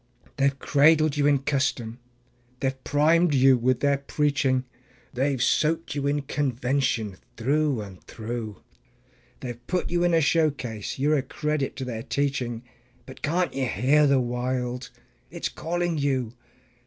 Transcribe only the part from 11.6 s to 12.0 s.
to